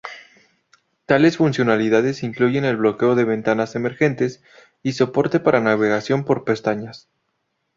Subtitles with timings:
[1.05, 4.41] Tales funcionalidades incluyen el bloqueo de ventanas emergentes
[4.81, 7.07] y soporte para navegación por pestañas.